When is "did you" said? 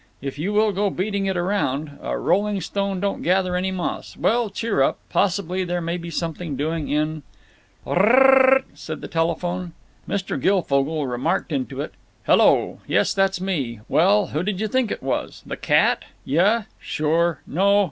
14.41-14.67